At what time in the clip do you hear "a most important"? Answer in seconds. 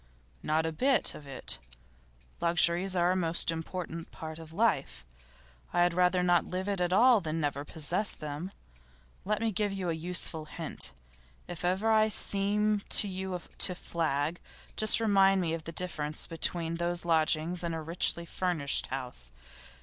3.11-4.09